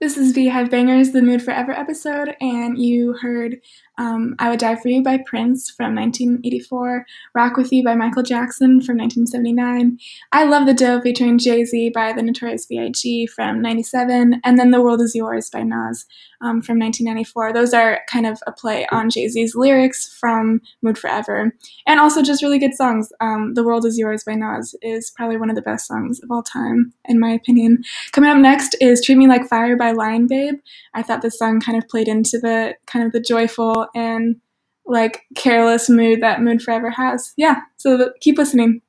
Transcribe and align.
This 0.00 0.16
is 0.16 0.32
Beehive 0.32 0.70
Bangers, 0.70 1.10
the 1.10 1.22
Mood 1.22 1.42
Forever 1.42 1.72
episode, 1.72 2.36
and 2.40 2.78
you 2.80 3.14
heard 3.14 3.56
um, 3.98 4.36
I 4.38 4.48
Would 4.48 4.60
Die 4.60 4.76
For 4.76 4.86
You 4.86 5.02
by 5.02 5.18
Prince 5.26 5.70
from 5.70 5.96
1984, 5.96 7.04
Rock 7.34 7.56
With 7.56 7.72
You 7.72 7.82
by 7.82 7.96
Michael 7.96 8.22
Jackson 8.22 8.80
from 8.80 8.96
1979, 8.96 9.98
I 10.30 10.44
Love 10.44 10.66
the 10.66 10.72
Dough 10.72 11.00
featuring 11.00 11.36
Jay 11.36 11.64
Z 11.64 11.90
by 11.90 12.12
the 12.12 12.22
Notorious 12.22 12.64
B.I.G. 12.66 13.26
from 13.26 13.60
97, 13.60 14.40
and 14.44 14.56
then 14.56 14.70
The 14.70 14.80
World 14.80 15.02
Is 15.02 15.16
Yours 15.16 15.50
by 15.50 15.64
Nas 15.64 16.06
um, 16.40 16.62
from 16.62 16.78
1994. 16.78 17.52
Those 17.52 17.74
are 17.74 18.02
kind 18.08 18.24
of 18.24 18.40
a 18.46 18.52
play 18.52 18.86
on 18.92 19.10
Jay 19.10 19.26
Z's 19.26 19.56
lyrics 19.56 20.16
from 20.20 20.60
Mood 20.80 20.96
Forever, 20.96 21.52
and 21.88 21.98
also 21.98 22.22
just 22.22 22.40
really 22.40 22.60
good 22.60 22.74
songs. 22.74 23.12
Um, 23.20 23.54
the 23.54 23.64
World 23.64 23.84
Is 23.84 23.98
Yours 23.98 24.22
by 24.22 24.34
Nas 24.34 24.76
is 24.80 25.10
probably 25.10 25.38
one 25.38 25.50
of 25.50 25.56
the 25.56 25.62
best 25.62 25.88
songs 25.88 26.20
of 26.22 26.30
all 26.30 26.44
time, 26.44 26.92
in 27.06 27.18
my 27.18 27.30
opinion. 27.30 27.82
Coming 28.12 28.30
up 28.30 28.38
next 28.38 28.76
is 28.80 29.04
Treat 29.04 29.18
Me 29.18 29.26
Like 29.26 29.48
Fire 29.48 29.76
by 29.88 29.92
Lion 29.92 30.26
Babe. 30.26 30.54
I 30.94 31.02
thought 31.02 31.22
this 31.22 31.38
song 31.38 31.60
kind 31.60 31.78
of 31.78 31.88
played 31.88 32.08
into 32.08 32.38
the 32.38 32.74
kind 32.86 33.04
of 33.06 33.12
the 33.12 33.20
joyful 33.20 33.86
and 33.94 34.36
like 34.86 35.22
careless 35.36 35.88
mood 35.88 36.22
that 36.22 36.42
Mood 36.42 36.62
Forever 36.62 36.90
has. 36.90 37.32
Yeah, 37.36 37.60
so 37.76 38.12
keep 38.20 38.38
listening. 38.38 38.80